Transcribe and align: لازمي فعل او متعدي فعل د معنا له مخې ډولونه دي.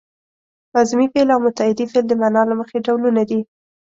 لازمي 0.75 1.07
فعل 1.13 1.29
او 1.33 1.39
متعدي 1.45 1.83
فعل 1.91 2.05
د 2.07 2.11
معنا 2.21 2.41
له 2.49 2.55
مخې 2.59 2.77
ډولونه 2.87 3.21
دي. 3.29 3.41